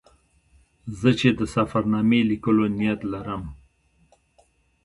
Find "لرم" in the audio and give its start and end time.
3.13-3.43